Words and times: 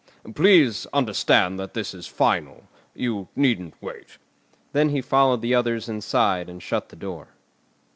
Please 0.33 0.87
understand 0.93 1.59
that 1.59 1.75
this 1.75 1.93
is 1.93 2.07
final. 2.07 2.63
You 2.95 3.27
needn't 3.35 3.75
wait." 3.81 4.17
Then 4.73 4.89
he 4.89 4.99
followed 4.99 5.43
the 5.43 5.53
others 5.53 5.87
inside 5.87 6.49
and 6.49 6.59
shut 6.59 6.89
the 6.89 6.95
door. 6.95 7.27